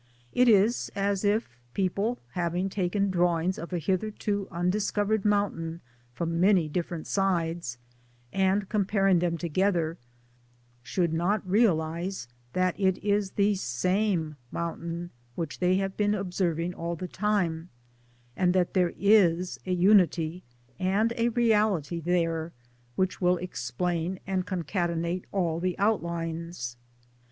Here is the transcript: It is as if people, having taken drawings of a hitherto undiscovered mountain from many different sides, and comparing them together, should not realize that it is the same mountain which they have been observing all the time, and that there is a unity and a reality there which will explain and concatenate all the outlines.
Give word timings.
It 0.33 0.49
is 0.49 0.91
as 0.95 1.23
if 1.23 1.59
people, 1.75 2.17
having 2.31 2.69
taken 2.69 3.11
drawings 3.11 3.59
of 3.59 3.71
a 3.71 3.77
hitherto 3.77 4.47
undiscovered 4.49 5.23
mountain 5.25 5.79
from 6.11 6.39
many 6.39 6.67
different 6.67 7.05
sides, 7.05 7.77
and 8.33 8.67
comparing 8.67 9.19
them 9.19 9.37
together, 9.37 9.99
should 10.81 11.13
not 11.13 11.47
realize 11.47 12.27
that 12.53 12.79
it 12.79 12.97
is 13.05 13.33
the 13.33 13.53
same 13.53 14.37
mountain 14.51 15.11
which 15.35 15.59
they 15.59 15.75
have 15.75 15.95
been 15.97 16.15
observing 16.15 16.73
all 16.73 16.95
the 16.95 17.07
time, 17.07 17.69
and 18.35 18.55
that 18.55 18.73
there 18.73 18.95
is 18.97 19.59
a 19.67 19.71
unity 19.71 20.41
and 20.79 21.13
a 21.15 21.29
reality 21.29 21.99
there 21.99 22.51
which 22.95 23.21
will 23.21 23.37
explain 23.37 24.19
and 24.25 24.47
concatenate 24.47 25.25
all 25.31 25.59
the 25.59 25.77
outlines. 25.77 26.75